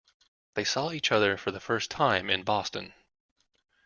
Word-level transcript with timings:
They 0.55 0.63
saw 0.63 0.89
each 0.91 1.11
other 1.11 1.37
for 1.37 1.51
the 1.51 1.59
first 1.59 1.91
time 1.91 2.31
in 2.31 2.41
Boston. 2.41 2.95